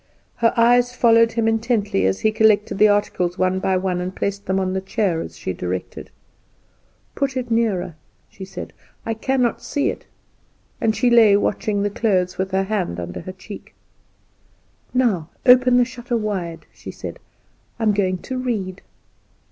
[0.37, 4.47] Her eyes followed him intently as he collected the articles one by one, and placed
[4.47, 6.09] them on the chair as she directed.
[7.13, 7.93] "Put it nearer,"
[8.27, 8.73] she said,
[9.05, 10.05] "I cannot see it;"
[10.81, 13.75] and she lay watching the clothes, with her hand under her cheek.
[14.91, 17.19] "Now open the shutter wide," she said;
[17.77, 18.81] "I am going to read."